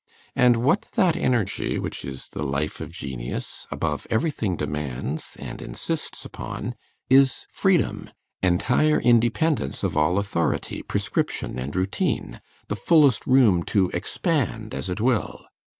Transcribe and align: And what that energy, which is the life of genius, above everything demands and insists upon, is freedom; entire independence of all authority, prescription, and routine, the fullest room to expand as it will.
And 0.35 0.55
what 0.55 0.87
that 0.95 1.15
energy, 1.15 1.77
which 1.77 2.03
is 2.03 2.29
the 2.29 2.41
life 2.41 2.81
of 2.81 2.91
genius, 2.91 3.67
above 3.69 4.07
everything 4.09 4.55
demands 4.57 5.37
and 5.39 5.61
insists 5.61 6.25
upon, 6.25 6.73
is 7.07 7.45
freedom; 7.51 8.09
entire 8.41 8.99
independence 8.99 9.83
of 9.83 9.95
all 9.95 10.17
authority, 10.17 10.81
prescription, 10.81 11.59
and 11.59 11.75
routine, 11.75 12.41
the 12.67 12.75
fullest 12.75 13.27
room 13.27 13.61
to 13.65 13.91
expand 13.91 14.73
as 14.73 14.89
it 14.89 14.99
will. 14.99 15.45